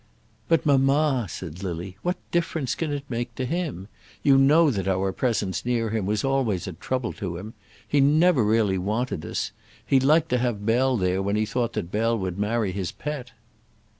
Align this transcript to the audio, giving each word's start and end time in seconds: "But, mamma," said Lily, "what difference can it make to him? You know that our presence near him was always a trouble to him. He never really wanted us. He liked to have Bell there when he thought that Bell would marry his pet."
"But, 0.47 0.65
mamma," 0.65 1.27
said 1.29 1.61
Lily, 1.61 1.95
"what 2.01 2.17
difference 2.31 2.73
can 2.73 2.91
it 2.91 3.03
make 3.07 3.35
to 3.35 3.45
him? 3.45 3.87
You 4.23 4.35
know 4.35 4.71
that 4.71 4.87
our 4.87 5.11
presence 5.11 5.63
near 5.63 5.91
him 5.91 6.07
was 6.07 6.23
always 6.23 6.65
a 6.65 6.73
trouble 6.73 7.13
to 7.21 7.37
him. 7.37 7.53
He 7.87 7.99
never 8.01 8.43
really 8.43 8.79
wanted 8.79 9.23
us. 9.23 9.51
He 9.85 9.99
liked 9.99 10.29
to 10.29 10.39
have 10.39 10.65
Bell 10.65 10.97
there 10.97 11.21
when 11.21 11.35
he 11.35 11.45
thought 11.45 11.73
that 11.73 11.91
Bell 11.91 12.17
would 12.17 12.39
marry 12.39 12.71
his 12.71 12.91
pet." 12.91 13.33